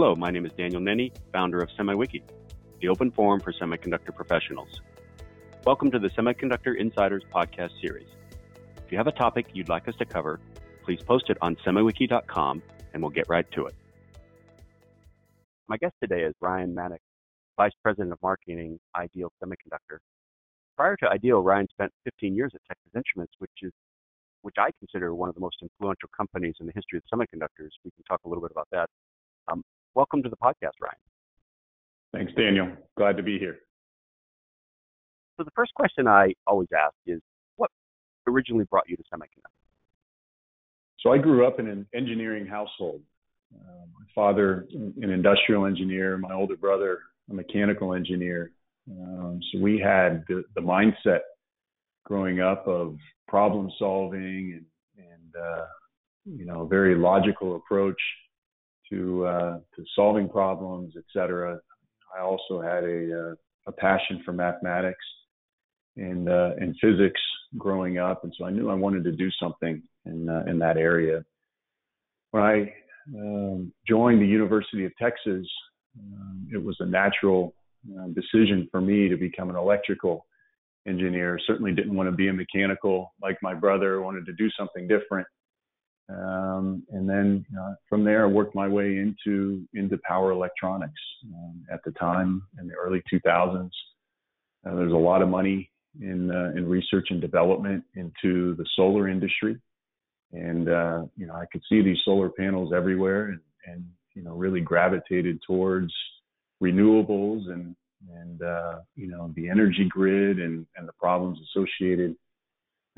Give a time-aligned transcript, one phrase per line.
[0.00, 2.22] Hello, my name is Daniel Nenni, founder of SemiWiki,
[2.80, 4.80] the open forum for semiconductor professionals.
[5.66, 8.06] Welcome to the Semiconductor Insiders podcast series.
[8.78, 10.40] If you have a topic you'd like us to cover,
[10.86, 12.62] please post it on semiwiki.com
[12.94, 13.74] and we'll get right to it.
[15.68, 17.00] My guest today is Ryan Manack,
[17.58, 19.98] Vice President of Marketing, Ideal Semiconductor.
[20.78, 23.72] Prior to Ideal, Ryan spent 15 years at Texas Instruments, which is
[24.40, 27.72] which I consider one of the most influential companies in the history of semiconductors.
[27.84, 28.88] We can talk a little bit about that.
[29.52, 29.62] Um,
[29.94, 30.96] welcome to the podcast, Ryan.
[32.12, 32.68] Thanks, Daniel.
[32.96, 33.58] Glad to be here.
[35.36, 37.20] So the first question I always ask is,
[37.56, 37.70] what
[38.26, 39.60] originally brought you to semiconductors?
[41.00, 43.00] So I grew up in an engineering household.
[43.54, 48.52] Uh, my father, an industrial engineer, my older brother, a mechanical engineer.
[48.90, 51.20] Um, so we had the, the, mindset
[52.04, 52.96] growing up of
[53.28, 54.62] problem solving
[54.98, 55.64] and, and uh,
[56.26, 58.00] you know, a very logical approach
[58.90, 61.58] to uh, to solving problems, etc.
[62.16, 63.34] I also had a uh,
[63.66, 65.04] a passion for mathematics
[65.96, 67.20] and uh, and physics
[67.58, 70.76] growing up, and so I knew I wanted to do something in uh, in that
[70.76, 71.24] area.
[72.30, 72.72] When I
[73.16, 75.46] um, joined the University of Texas,
[75.98, 77.54] um, it was a natural
[77.98, 80.26] uh, decision for me to become an electrical
[80.86, 81.38] engineer.
[81.46, 84.00] Certainly didn't want to be a mechanical like my brother.
[84.00, 85.26] Wanted to do something different.
[86.10, 91.00] Um, and then uh, from there, I worked my way into into power electronics.
[91.32, 93.70] Um, at the time, in the early 2000s,
[94.66, 99.08] uh, there's a lot of money in uh, in research and development into the solar
[99.08, 99.56] industry,
[100.32, 104.34] and uh, you know I could see these solar panels everywhere, and, and you know
[104.34, 105.92] really gravitated towards
[106.62, 107.76] renewables and
[108.14, 112.16] and uh, you know the energy grid and and the problems associated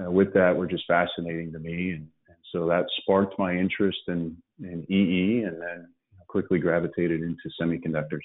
[0.03, 2.09] uh, with that were just fascinating to me, and, and
[2.53, 5.89] so that sparked my interest in in EE, and then
[6.29, 8.21] quickly gravitated into semiconductors.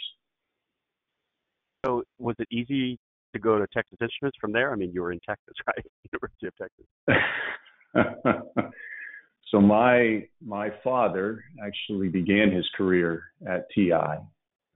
[1.85, 3.00] So was it easy
[3.34, 4.72] to go to Texas Instruments from there?
[4.72, 5.85] I mean, you were in Texas, right?
[6.12, 6.53] University of
[7.96, 8.72] Texas.
[9.52, 13.91] so my my father actually began his career at TI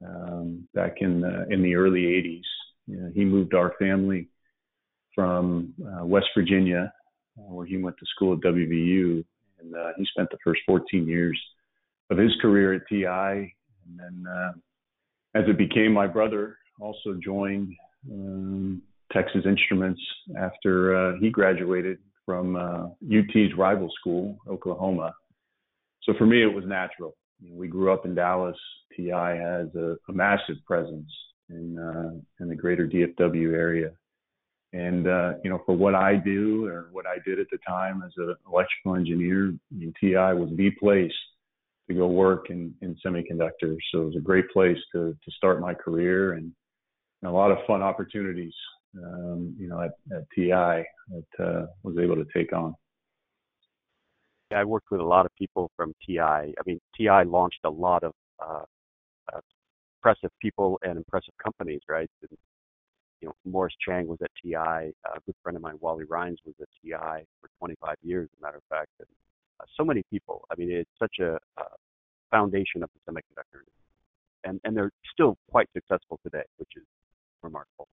[0.06, 2.42] um, back in the in the early '80s.
[2.88, 4.30] You know, he moved our family
[5.14, 6.94] from uh, West Virginia,
[7.38, 9.24] uh, where he went to school at WVU,
[9.62, 11.40] and uh, he spent the first 14 years
[12.10, 13.54] of his career at TI.
[13.86, 14.52] And then, uh,
[15.36, 17.74] as it became, my brother also joined
[18.12, 20.02] um, Texas Instruments
[20.38, 25.14] after uh, he graduated from uh, UT's rival school, Oklahoma.
[26.04, 27.16] So for me, it was natural.
[27.50, 28.58] We grew up in Dallas.
[28.96, 31.10] TI has a, a massive presence
[31.50, 32.12] in uh,
[32.42, 33.92] in the greater DFW area,
[34.74, 38.04] and uh, you know, for what I do or what I did at the time
[38.06, 41.12] as an electrical engineer, I mean, TI was the place
[41.90, 43.78] to go work in, in semiconductors.
[43.92, 46.52] So it was a great place to to start my career and
[47.24, 48.54] a lot of fun opportunities,
[48.98, 52.74] um, you know, at, at TI that uh, was able to take on.
[54.54, 56.20] I worked with a lot of people from TI.
[56.20, 58.64] I mean, TI launched a lot of uh,
[59.34, 59.40] uh,
[60.00, 62.10] impressive people and impressive companies, right?
[62.22, 62.38] And,
[63.22, 64.56] you know, Morris Chang was at TI.
[64.56, 68.46] A good friend of mine, Wally Rhines, was at TI for 25 years, as a
[68.46, 68.90] matter of fact.
[69.00, 69.08] And
[69.60, 70.46] uh, so many people.
[70.52, 71.64] I mean, it's such a, a
[72.32, 73.62] foundation of the semiconductor,
[74.44, 76.84] and and they're still quite successful today, which is
[77.44, 77.88] remarkable.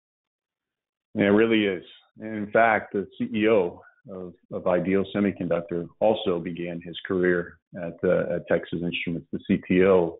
[1.15, 1.83] Yeah, it really is.
[2.19, 8.47] in fact, the CEO of, of Ideal Semiconductor also began his career at, uh, at
[8.47, 10.17] Texas Instruments, the CTO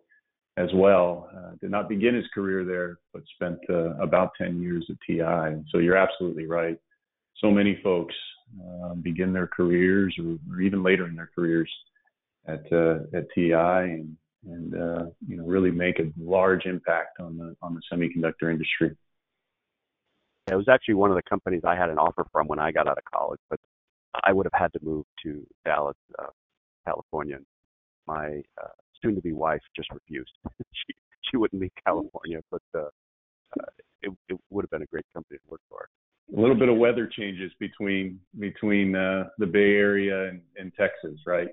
[0.56, 1.28] as well.
[1.36, 5.62] Uh, did not begin his career there, but spent uh, about 10 years at TI.
[5.70, 6.78] So you're absolutely right.
[7.38, 8.14] So many folks
[8.84, 11.70] um, begin their careers or, or, even later in their careers
[12.46, 17.36] at, uh, at TI and, and uh, you know, really make a large impact on
[17.36, 18.96] the, on the semiconductor industry.
[20.50, 22.86] It was actually one of the companies I had an offer from when I got
[22.86, 23.58] out of college, but
[24.24, 26.28] I would have had to move to Dallas, uh,
[26.86, 27.38] California.
[28.06, 28.42] My
[29.02, 30.32] uh, soon-to-be wife just refused.
[30.72, 30.94] she
[31.30, 32.88] she wouldn't leave California, but uh,
[33.60, 33.64] uh,
[34.02, 35.88] it it would have been a great company to work for.
[36.36, 41.20] A little bit of weather changes between between uh, the Bay Area and, and Texas,
[41.26, 41.48] right?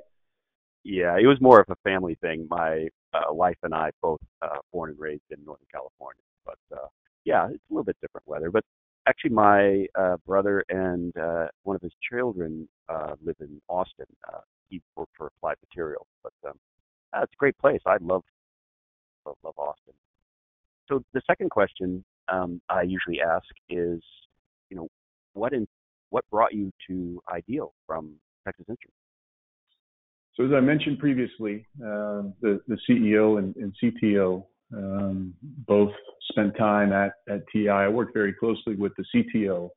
[0.84, 2.48] Yeah, it was more of a family thing.
[2.50, 6.88] My uh, wife and I both uh, born and raised in Northern California, but uh,
[7.26, 8.52] yeah, it's a little bit different weather.
[8.52, 8.64] But
[9.08, 14.06] actually, my uh, brother and uh, one of his children uh, live in Austin.
[14.28, 16.58] Uh, he worked for Applied Materials, but um,
[17.16, 17.82] uh, it's a great place.
[17.86, 18.24] I love
[19.26, 19.94] love, love Austin.
[20.88, 24.02] So the second question um, I usually ask is,
[24.70, 24.88] you know,
[25.34, 25.68] what in
[26.10, 28.14] what brought you to Ideal from
[28.46, 28.98] Texas Instruments?
[30.36, 34.44] So as I mentioned previously, uh, the, the CEO and, and CTO
[34.76, 35.34] um,
[35.68, 35.92] both
[36.32, 37.70] spent time at, at TI.
[37.70, 39.70] I worked very closely with the CTO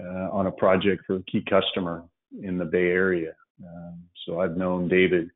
[0.00, 2.04] uh, on a project for a key customer
[2.42, 3.32] in the Bay Area.
[3.62, 5.30] Um, so I've known David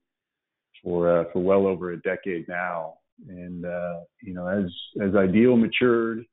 [0.82, 2.94] for uh, for well over a decade now,
[3.28, 4.64] and uh, you know as
[5.02, 6.24] as Ideal matured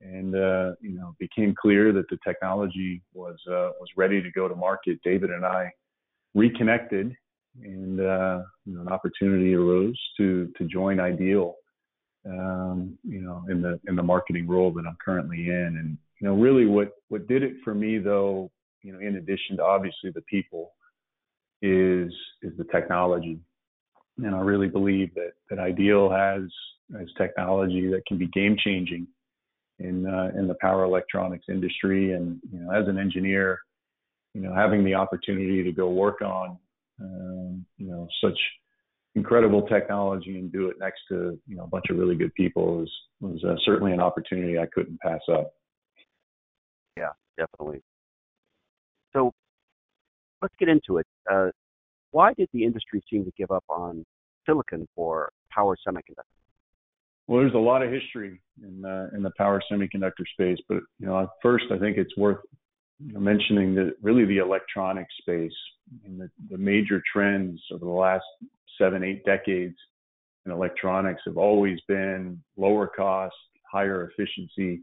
[0.00, 4.48] and uh, you know became clear that the technology was uh, was ready to go
[4.48, 5.70] to market, David and I
[6.34, 7.14] reconnected,
[7.62, 11.54] and uh, you know an opportunity arose to to join Ideal.
[12.28, 16.28] Um, you know, in the in the marketing role that I'm currently in, and you
[16.28, 18.50] know, really what what did it for me though,
[18.82, 20.72] you know, in addition to obviously the people,
[21.62, 22.12] is
[22.42, 23.38] is the technology,
[24.18, 26.42] and I really believe that that Ideal has
[26.96, 29.06] has technology that can be game changing
[29.78, 33.60] in uh, in the power electronics industry, and you know, as an engineer,
[34.34, 36.58] you know, having the opportunity to go work on,
[37.00, 38.38] um, you know, such
[39.14, 42.78] incredible technology and do it next to you know a bunch of really good people
[42.78, 45.52] was was uh, certainly an opportunity I couldn't pass up.
[46.96, 47.82] Yeah, definitely.
[49.12, 49.32] So
[50.42, 51.06] let's get into it.
[51.30, 51.48] Uh,
[52.10, 54.04] why did the industry seem to give up on
[54.46, 56.24] silicon for power semiconductors?
[57.26, 61.06] Well, there's a lot of history in uh, in the power semiconductor space, but you
[61.06, 62.38] know, first I think it's worth
[63.00, 65.52] mentioning that really the electronic space
[66.04, 68.24] and the, the major trends over the last
[68.78, 69.76] seven, eight decades
[70.46, 73.34] in electronics have always been lower cost,
[73.70, 74.82] higher efficiency,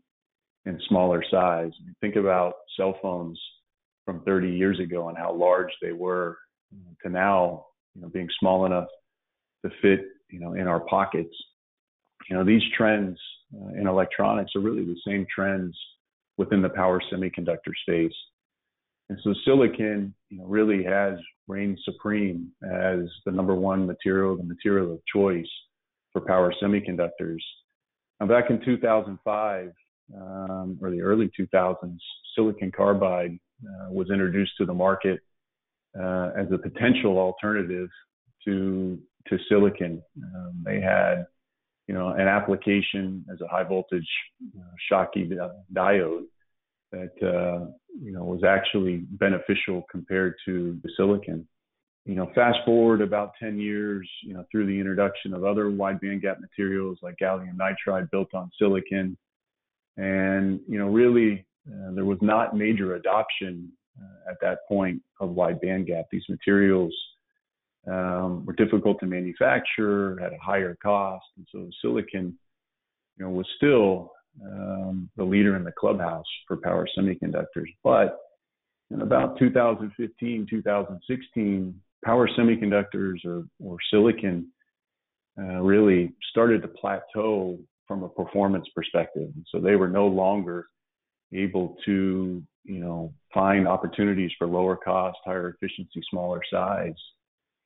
[0.66, 1.72] and smaller size.
[2.02, 3.40] Think about cell phones
[4.06, 6.38] from 30 years ago and how large they were
[7.04, 8.88] to now, you know, being small enough
[9.64, 11.36] to fit, you know, in our pockets.
[12.30, 13.18] You know, these trends
[13.56, 15.78] uh, in electronics are really the same trends
[16.38, 18.14] within the power semiconductor space.
[19.10, 24.44] And so silicon, you know, really has reigned supreme as the number one material, the
[24.44, 25.50] material of choice
[26.12, 27.42] for power semiconductors.
[28.20, 29.72] Now, back in 2005,
[30.16, 31.98] um, or the early 2000s,
[32.36, 35.20] silicon carbide uh, was introduced to the market
[36.00, 37.90] uh, as a potential alternative
[38.46, 39.00] to
[39.30, 40.02] to silicon.
[40.18, 41.26] Um, they had,
[41.88, 44.08] you know, an application as a high voltage
[44.58, 44.62] uh,
[44.92, 45.32] Schottky
[45.74, 46.26] diode
[46.92, 47.66] that uh,
[48.02, 51.48] you know was actually beneficial compared to the silicon.
[52.06, 56.00] You know, fast forward about 10 years, you know, through the introduction of other wide
[56.00, 59.18] bandgap materials like gallium nitride built on silicon,
[59.98, 63.72] and you know, really uh, there was not major adoption
[64.02, 66.06] uh, at that point of wide bandgap.
[66.12, 66.94] These materials
[67.88, 72.38] um, were difficult to manufacture, had a higher cost, and so silicon,
[73.18, 74.12] you know, was still
[74.44, 77.70] um, the leader in the clubhouse for power semiconductors.
[77.84, 78.18] But
[78.92, 84.48] in about 2015, 2016, power semiconductors or, or silicon
[85.38, 89.30] uh, really started to plateau from a performance perspective.
[89.36, 90.68] And so they were no longer
[91.34, 96.96] able to, you know, find opportunities for lower cost, higher efficiency, smaller size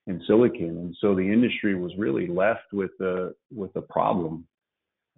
[0.07, 0.78] in silicon.
[0.78, 4.46] And so the industry was really left with a with a problem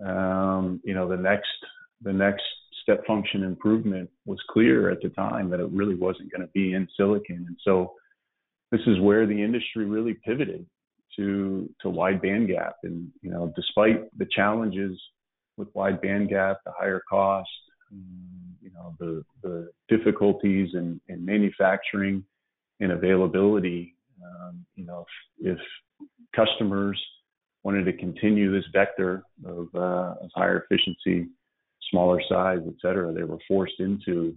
[0.05, 1.47] um, you know, the next
[2.01, 2.43] the next
[2.81, 6.73] step function improvement was clear at the time that it really wasn't going to be
[6.73, 7.93] in silicon, and so
[8.71, 10.65] this is where the industry really pivoted
[11.17, 12.73] to to wide bandgap.
[12.83, 14.99] And you know, despite the challenges
[15.57, 17.49] with wide bandgap, the higher cost,
[18.71, 22.23] you know, the the difficulties in, in manufacturing
[22.79, 25.05] and availability, um, you know,
[25.39, 26.99] if, if customers
[27.63, 31.29] wanted to continue this vector of, uh, of higher efficiency,
[31.91, 34.35] smaller size, et cetera, they were forced into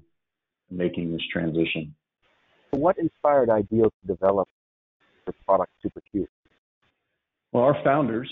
[0.71, 1.95] making this transition.
[2.71, 4.49] What inspired Ideal to develop
[5.27, 6.27] the product SuperQ?
[7.53, 8.31] Well, our founders,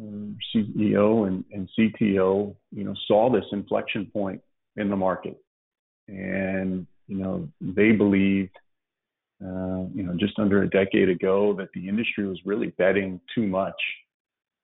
[0.00, 4.40] um, CEO and, and CTO, you know, saw this inflection point
[4.76, 5.36] in the market,
[6.08, 8.56] and you know, they believed,
[9.44, 13.46] uh, you know, just under a decade ago that the industry was really betting too
[13.46, 13.80] much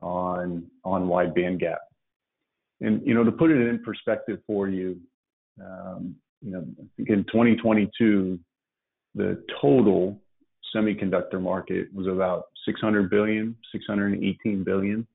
[0.01, 1.79] on on wide bandgap.
[2.81, 4.99] And you know, to put it in perspective for you,
[5.63, 6.65] um, you know,
[6.99, 8.39] in 2022,
[9.15, 10.21] the total
[10.75, 15.07] semiconductor market was about 600 billion, 618 billion.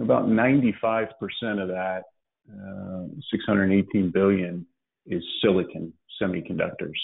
[0.00, 1.08] About 95%
[1.60, 2.04] of that,
[2.50, 4.66] uh, 618 billion,
[5.06, 6.98] is silicon semiconductors.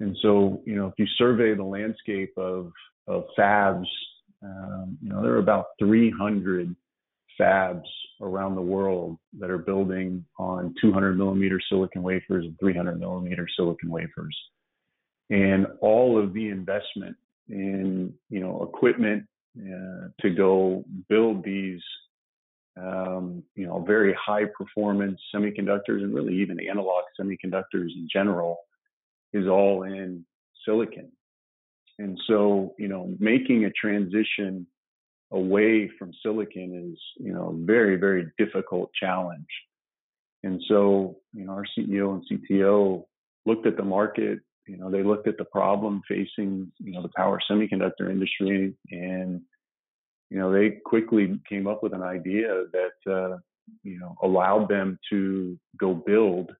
[0.00, 2.72] And so, you know, if you survey the landscape of
[3.06, 3.86] of fabs
[4.42, 6.74] um, you know, there are about 300
[7.40, 7.82] fabs
[8.20, 13.90] around the world that are building on 200 millimeter silicon wafers and 300 millimeter silicon
[13.90, 14.36] wafers.
[15.30, 17.16] And all of the investment
[17.48, 19.24] in you know equipment
[19.58, 21.80] uh, to go build these
[22.78, 28.58] um, you know very high performance semiconductors and really even analog semiconductors in general
[29.32, 30.24] is all in
[30.64, 31.10] silicon.
[31.98, 34.66] And so you know making a transition
[35.30, 39.46] away from silicon is you know a very very difficult challenge.
[40.42, 43.04] And so you know our CEO and CTO
[43.46, 47.10] looked at the market you know, they looked at the problem facing, you know, the
[47.16, 49.40] power semiconductor industry and,
[50.30, 53.38] you know, they quickly came up with an idea that, uh,
[53.82, 56.50] you know, allowed them to go build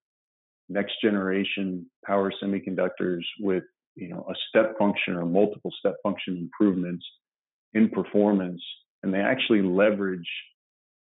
[0.69, 7.05] next generation power semiconductors with, you know, a step function or multiple step function improvements
[7.75, 8.63] in performance.
[9.03, 10.29] And they actually leverage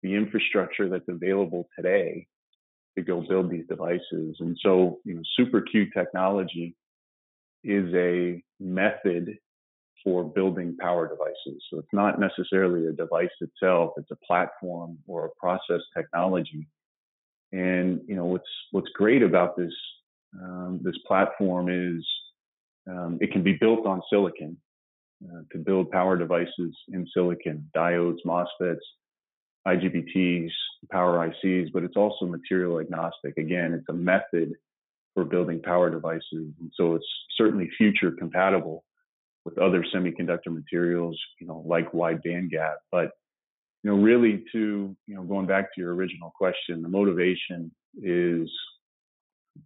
[0.02, 2.26] the infrastructure that's available today
[2.96, 4.36] to go build these devices.
[4.40, 6.74] And so, you know, Super Q technology
[7.64, 9.36] is a method
[10.06, 11.60] for building power devices.
[11.68, 16.68] So it's not necessarily a device itself, it's a platform or a process technology.
[17.52, 19.72] And you know what's what's great about this
[20.40, 22.06] um, this platform is
[22.88, 24.56] um, it can be built on silicon
[25.24, 28.76] uh, to build power devices in silicon, diodes, MOSFETs,
[29.66, 30.50] IGBTs,
[30.92, 33.36] power ICs, but it's also material agnostic.
[33.38, 34.52] Again, it's a method
[35.14, 36.22] for building power devices.
[36.60, 38.84] And so it's certainly future compatible
[39.46, 42.74] with other semiconductor materials, you know, like wide bandgap.
[42.90, 43.12] But,
[43.84, 47.70] you know, really to, you know, going back to your original question, the motivation
[48.02, 48.50] is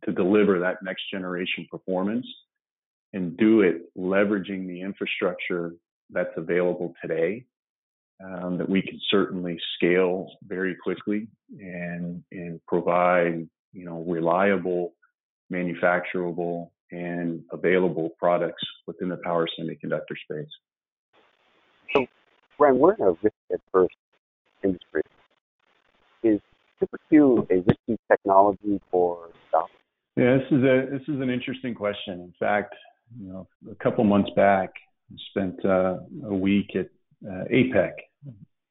[0.04, 2.26] to deliver that next generation performance
[3.14, 5.72] and do it leveraging the infrastructure
[6.10, 7.46] that's available today
[8.22, 11.26] um, that we can certainly scale very quickly
[11.58, 14.92] and and provide you know reliable
[15.52, 20.48] manufacturable and available products within the power semiconductor space.
[21.94, 22.06] So,
[22.58, 23.94] Brian, we're in a risk adverse
[24.62, 25.02] industry.
[26.22, 26.40] Is
[26.82, 29.70] SuperQ a risky technology for stocks?
[30.16, 32.20] Yeah, this is a this is an interesting question.
[32.20, 32.74] In fact,
[33.18, 34.70] you know, a couple months back,
[35.10, 36.88] I spent uh, a week at
[37.26, 37.92] uh, APEC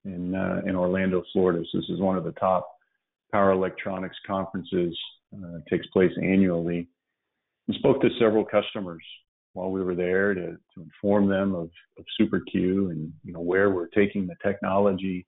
[0.05, 1.63] in uh, in Orlando, Florida.
[1.71, 2.69] So this is one of the top
[3.31, 4.97] power electronics conferences
[5.35, 6.87] uh, takes place annually.
[7.69, 9.03] We spoke to several customers
[9.53, 13.69] while we were there to, to inform them of, of SuperQ and you know where
[13.69, 15.27] we're taking the technology.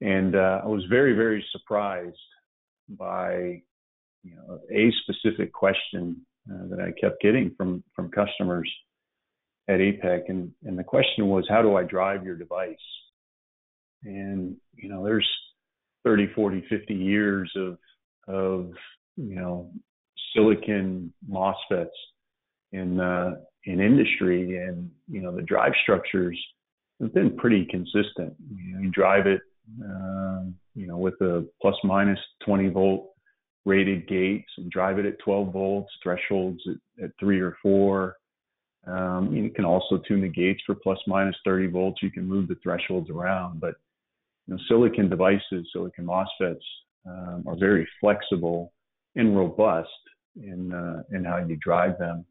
[0.00, 2.16] And uh, I was very very surprised
[2.88, 3.62] by
[4.22, 8.72] you know a specific question uh, that I kept getting from from customers
[9.68, 12.76] at APEC, and and the question was, how do I drive your device?
[14.04, 15.28] And you know, there's
[16.04, 17.78] 30, 40, 50 years of
[18.28, 18.70] of
[19.16, 19.72] you know
[20.34, 21.88] silicon MOSFETs
[22.72, 26.38] in uh, in industry, and you know the drive structures
[27.00, 28.34] have been pretty consistent.
[28.56, 29.40] You, know, you drive it,
[29.82, 33.10] uh, you know, with a plus minus 20 volt
[33.64, 38.16] rated gates, and drive it at 12 volts, thresholds at, at three or four.
[38.86, 42.02] Um, you can also tune the gates for plus minus 30 volts.
[42.02, 43.74] You can move the thresholds around, but
[44.46, 46.56] you know, silicon devices, silicon MOSFETs,
[47.06, 48.72] um, are very flexible
[49.16, 49.88] and robust
[50.36, 52.24] in uh, in how you drive them.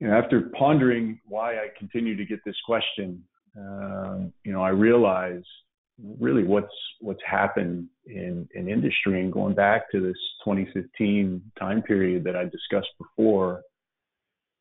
[0.00, 3.22] You know, after pondering why I continue to get this question,
[3.56, 5.42] um, you know, I realize
[6.18, 12.24] really what's what's happened in in industry and going back to this 2015 time period
[12.24, 13.62] that I discussed before.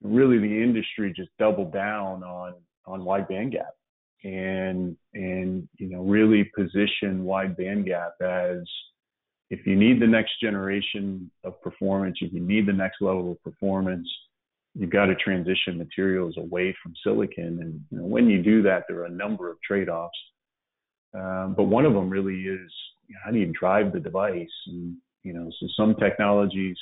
[0.03, 3.69] Really, the industry just doubled down on on wide bandgap
[4.23, 8.63] and and you know really position wide bandgap as
[9.51, 13.43] if you need the next generation of performance, if you need the next level of
[13.43, 14.07] performance,
[14.73, 17.59] you've got to transition materials away from silicon.
[17.61, 20.17] And you know, when you do that, there are a number of trade-offs.
[21.13, 22.71] Um, but one of them really is
[23.07, 24.47] you know, how do you drive the device?
[24.67, 26.77] And you know, so some technologies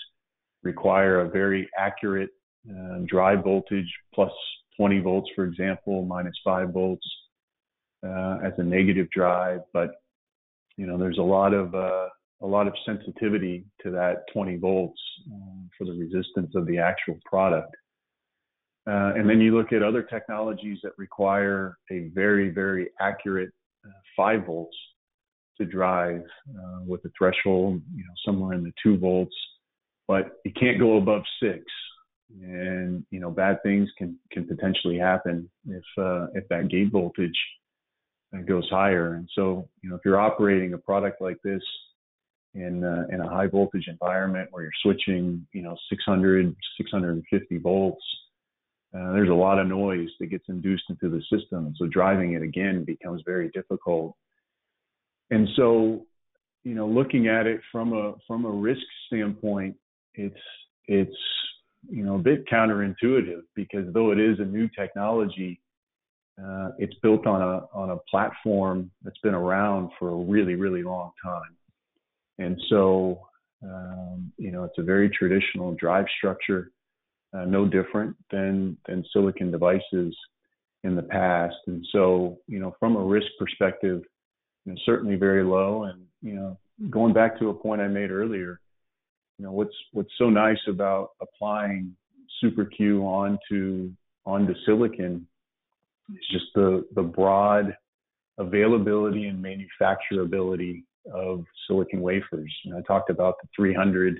[0.61, 2.29] require a very accurate
[2.69, 4.31] uh, drive voltage plus
[4.77, 7.05] 20 volts, for example, minus five volts
[8.05, 9.89] uh, as a negative drive, but
[10.77, 12.07] you know there's a lot of uh,
[12.41, 15.00] a lot of sensitivity to that 20 volts
[15.31, 17.75] um, for the resistance of the actual product.
[18.88, 23.51] Uh, and then you look at other technologies that require a very very accurate
[23.86, 24.75] uh, five volts
[25.60, 29.36] to drive uh, with a threshold, you know, somewhere in the two volts,
[30.08, 31.63] but you can't go above six.
[32.41, 37.38] And you know, bad things can can potentially happen if uh, if that gate voltage
[38.48, 39.15] goes higher.
[39.15, 41.62] And so, you know, if you're operating a product like this
[42.55, 48.03] in uh, in a high voltage environment where you're switching, you know, 600, 650 volts,
[48.95, 51.73] uh, there's a lot of noise that gets induced into the system.
[51.77, 54.15] So driving it again becomes very difficult.
[55.29, 56.07] And so,
[56.63, 59.75] you know, looking at it from a from a risk standpoint,
[60.15, 60.39] it's
[60.87, 61.15] it's
[61.87, 65.61] you know a bit counterintuitive because though it is a new technology,
[66.43, 70.81] uh, it's built on a on a platform that's been around for a really really
[70.81, 71.55] long time,
[72.39, 73.22] and so
[73.63, 76.72] um, you know it's a very traditional drive structure
[77.34, 80.15] uh, no different than than silicon devices
[80.84, 81.55] in the past.
[81.67, 84.01] And so, you know, from a risk perspective,
[84.65, 85.84] you know, certainly very low.
[85.84, 86.58] And you know,
[86.89, 88.60] going back to a point I made earlier,
[89.38, 91.96] you know, what's what's so nice about applying
[92.41, 93.91] super SuperQ onto
[94.25, 95.27] onto silicon
[96.12, 97.75] is just the the broad
[98.38, 102.53] availability and manufacturability of silicon wafers.
[102.65, 104.19] And I talked about the 300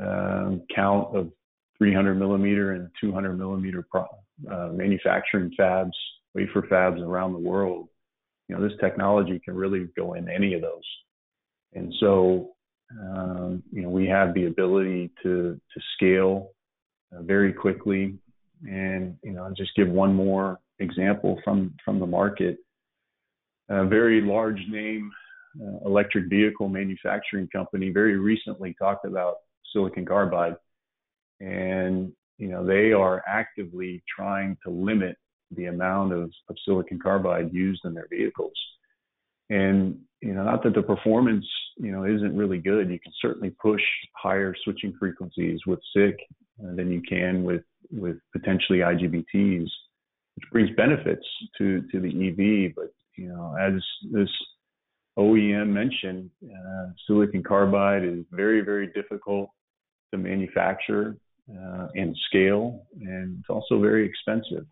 [0.00, 1.30] um, count of
[1.78, 4.02] 300 millimeter and 200 millimeter pro,
[4.50, 5.92] uh, manufacturing fabs,
[6.34, 7.88] wafer fabs around the world.
[8.48, 10.84] You know, this technology can really go in any of those.
[11.74, 12.52] And so,
[13.00, 16.52] um, you know, we have the ability to to scale
[17.14, 18.18] uh, very quickly.
[18.68, 22.58] And you know, I'll just give one more example from from the market.
[23.68, 25.10] A very large name
[25.60, 29.36] uh, electric vehicle manufacturing company very recently talked about
[29.72, 30.56] silicon carbide.
[31.40, 35.16] And you know they are actively trying to limit
[35.52, 38.54] the amount of, of silicon carbide used in their vehicles.
[39.50, 41.46] And you know not that the performance
[41.76, 42.90] you know isn't really good.
[42.90, 43.82] You can certainly push
[44.14, 46.16] higher switching frequencies with SiC
[46.58, 49.68] than you can with with potentially IGBTs
[50.36, 51.26] which brings benefits
[51.58, 53.74] to to the EV but you know as
[54.12, 54.28] this
[55.18, 59.50] OEM mentioned uh, silicon carbide is very very difficult
[60.12, 61.16] to manufacture
[61.50, 64.66] uh, and scale, and it's also very expensive.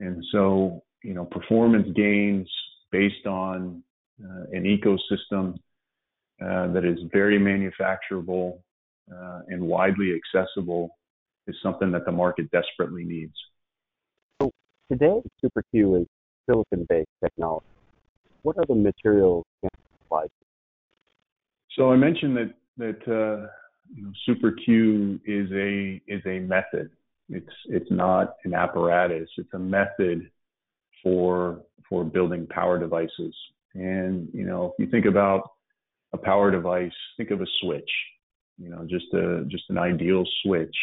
[0.00, 2.48] And so, you know, performance gains
[2.92, 3.82] based on
[4.22, 5.54] uh, an ecosystem
[6.42, 8.58] uh, that is very manufacturable
[9.12, 10.90] uh, and widely accessible
[11.46, 13.34] is something that the market desperately needs.
[14.40, 14.50] So
[14.90, 16.06] today, SuperQ is
[16.46, 17.75] silicon-based technology.
[18.46, 19.70] What other materials can
[20.04, 20.26] apply?
[21.76, 23.48] So I mentioned that that uh,
[23.92, 26.90] you know, SuperQ is a is a method.
[27.28, 29.28] It's it's not an apparatus.
[29.36, 30.30] It's a method
[31.02, 33.34] for for building power devices.
[33.74, 35.50] And you know, if you think about
[36.12, 37.90] a power device, think of a switch.
[38.58, 40.76] You know, just a just an ideal switch.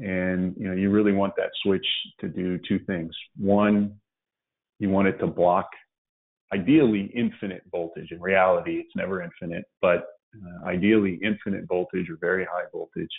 [0.00, 1.86] And you know, you really want that switch
[2.18, 3.14] to do two things.
[3.38, 4.00] One,
[4.80, 5.68] you want it to block
[6.52, 8.10] ideally infinite voltage.
[8.10, 13.10] In reality, it's never infinite, but uh, ideally infinite voltage or very high voltage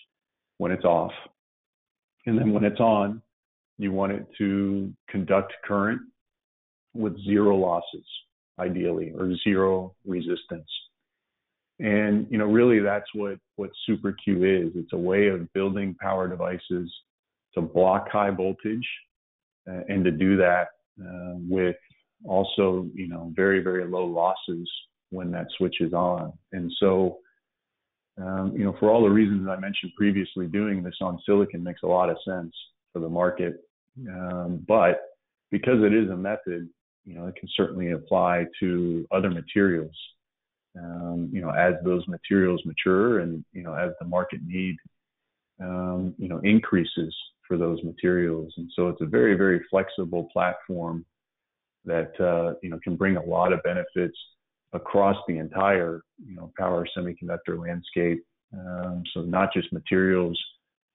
[0.58, 1.12] when it's off.
[2.26, 3.22] And then when it's on,
[3.78, 6.02] you want it to conduct current
[6.94, 8.06] with zero losses,
[8.60, 10.70] ideally, or zero resistance.
[11.80, 14.72] And you know, really, that's what what SuperQ is.
[14.76, 16.94] It's a way of building power devices
[17.56, 18.88] to block high voltage,
[19.70, 20.68] uh, and to do that
[21.02, 21.76] uh, with
[22.26, 24.70] also, you know, very very low losses
[25.10, 26.34] when that switch is on.
[26.52, 27.20] And so,
[28.22, 31.84] um, you know, for all the reasons I mentioned previously, doing this on silicon makes
[31.84, 32.54] a lot of sense
[32.92, 33.58] for the market.
[34.10, 35.02] Um, but
[35.52, 36.68] because it is a method,
[37.06, 39.96] you know, it can certainly apply to other materials.
[40.76, 44.76] Um, you know, as those materials mature and, you know, as the market need,
[45.62, 47.16] um, you know, increases
[47.48, 48.52] for those materials.
[48.58, 51.06] And so it's a very, very flexible platform
[51.86, 54.18] that, uh, you know, can bring a lot of benefits
[54.74, 58.24] across the entire you know power semiconductor landscape.
[58.54, 60.40] Um, so not just materials,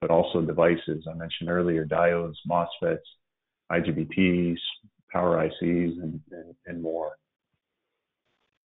[0.00, 1.06] but also devices.
[1.10, 2.98] I mentioned earlier diodes, MOSFETs,
[3.72, 4.58] IGBTs,
[5.12, 7.16] power ICs, and, and, and more.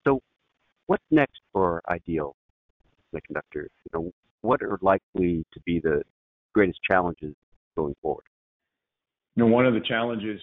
[0.06, 0.20] So,
[0.88, 2.36] what's next for Ideal
[3.14, 3.70] Semiconductors?
[3.86, 6.04] You know, what are likely to be the
[6.54, 7.34] greatest challenges
[7.76, 8.26] going forward?
[9.36, 10.40] You know, one of the challenges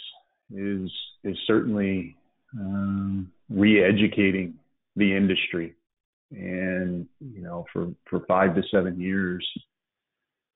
[0.55, 0.91] is
[1.25, 2.17] is certainly
[2.59, 4.55] um, re-educating
[4.97, 5.75] the industry.
[6.33, 9.47] And you know, for for five to seven years,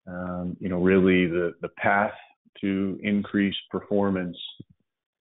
[0.07, 2.13] um, you know, really the the path
[2.61, 4.37] to increase performance.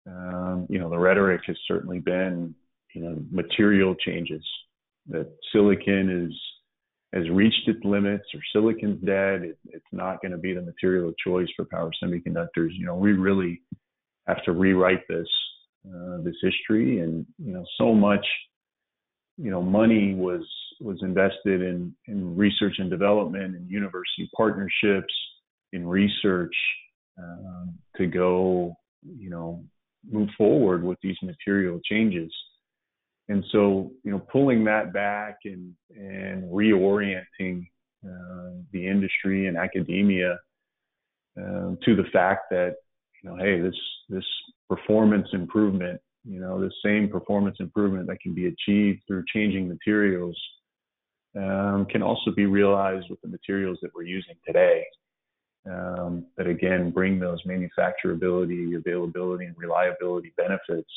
[0.08, 2.56] Um, you know, the rhetoric has certainly been,
[2.96, 4.44] you know, material changes.
[5.08, 6.34] That silicon is
[7.14, 9.42] has reached its limits, or silicon's dead.
[9.44, 12.70] It, it's not going to be the material of choice for power semiconductors.
[12.72, 13.62] You know, we really
[14.30, 15.28] have to rewrite this
[15.88, 18.26] uh, this history, and you know, so much,
[19.38, 20.46] you know, money was
[20.80, 25.14] was invested in in research and development, and university partnerships,
[25.74, 26.56] in research,
[27.18, 28.76] um, to go,
[29.18, 29.64] you know,
[30.10, 32.32] move forward with these material changes.
[33.28, 37.68] And so, you know, pulling that back and and reorienting
[38.06, 40.40] uh, the industry and academia
[41.38, 42.76] uh, to the fact that,
[43.22, 43.76] you know, hey, this
[44.10, 44.26] this
[44.70, 50.38] performance improvement, you know, the same performance improvement that can be achieved through changing materials
[51.38, 54.86] um, can also be realized with the materials that we're using today.
[55.70, 60.90] Um, that again bring those manufacturability, availability, and reliability benefits.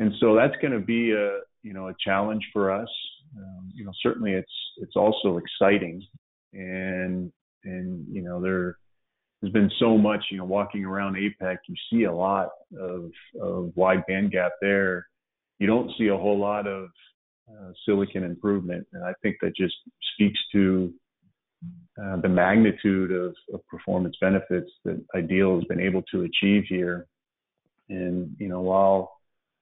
[0.00, 2.88] And so that's going to be a you know a challenge for us.
[3.36, 6.02] Um, you know certainly it's it's also exciting,
[6.52, 7.32] and
[7.64, 8.76] and you know there
[9.40, 13.72] there's been so much you know walking around APEC you see a lot of of
[13.76, 15.06] wide band gap there.
[15.58, 16.88] You don't see a whole lot of
[17.50, 18.86] uh, silicon improvement.
[18.92, 19.74] And I think that just
[20.14, 20.92] speaks to
[22.00, 27.06] uh, the magnitude of, of, performance benefits that Ideal has been able to achieve here.
[27.88, 29.12] And, you know, while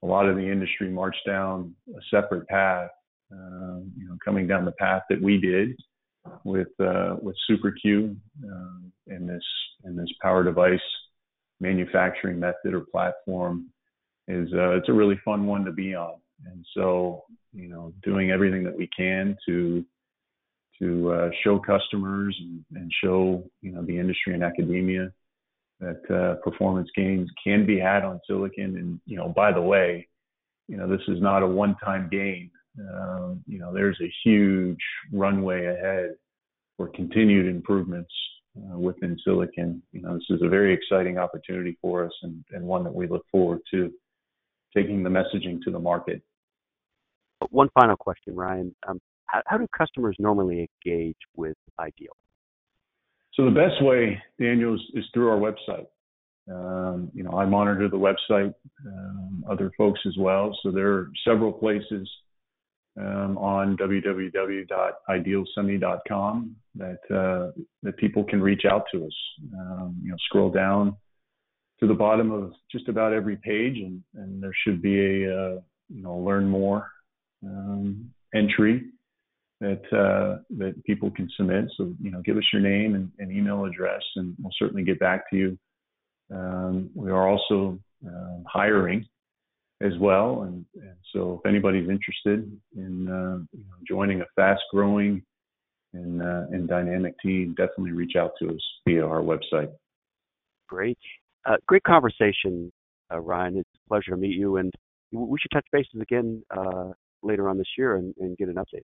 [0.02, 2.90] a lot of the industry marched down a separate path,
[3.32, 5.76] um, you know, coming down the path that we did
[6.44, 9.44] with uh, with SuperQ um, and this
[9.84, 10.80] and this power device
[11.60, 13.68] manufacturing method or platform
[14.28, 16.14] is uh, it's a really fun one to be on.
[16.46, 19.84] And so, you know, doing everything that we can to
[20.80, 25.10] to uh, show customers and, and, show you know the industry and academia
[25.80, 28.76] that uh, performance gains can be had on silicon.
[28.76, 30.06] And you know, by the way,
[30.68, 32.50] you know this is not a one-time gain.
[32.80, 34.78] Um, you know, there's a huge
[35.12, 36.14] runway ahead
[36.76, 38.12] for continued improvements
[38.56, 39.82] uh, within silicon.
[39.92, 43.06] You know, this is a very exciting opportunity for us and, and one that we
[43.06, 43.92] look forward to
[44.76, 46.22] taking the messaging to the market.
[47.50, 48.74] One final question, Ryan.
[48.86, 52.16] Um, how, how, do customers normally engage with Ideal?
[53.34, 55.86] So the best way, Daniel, is, is through our website.
[56.50, 58.54] Um, you know, I monitor the website,
[58.86, 60.56] um, other folks as well.
[60.62, 62.08] So there are several places
[62.98, 69.16] um, on www.idealsemi.com that uh, that people can reach out to us.
[69.54, 70.96] Um, you know, scroll down
[71.80, 75.60] to the bottom of just about every page, and, and there should be a uh,
[75.88, 76.90] you know learn more
[77.44, 78.86] um, entry
[79.60, 81.66] that uh, that people can submit.
[81.76, 85.00] So you know, give us your name and, and email address, and we'll certainly get
[85.00, 85.58] back to you.
[86.30, 89.06] Um, we are also uh, hiring
[89.80, 95.22] as well, and, and, so if anybody's interested in uh, you know, joining a fast-growing
[95.94, 99.70] and, uh, and dynamic team, definitely reach out to us via our website.
[100.68, 100.98] Great,
[101.46, 102.70] uh, great conversation,
[103.12, 103.58] uh, Ryan.
[103.58, 104.72] It's a pleasure to meet you, and
[105.12, 106.42] we should touch bases again
[107.22, 108.84] later on this year and, and get an update.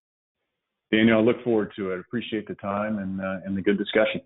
[0.91, 1.99] Daniel, I look forward to it.
[1.99, 4.21] Appreciate the time and, uh, and the good discussion.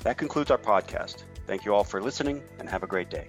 [0.00, 1.24] That concludes our podcast.
[1.46, 3.28] Thank you all for listening and have a great day.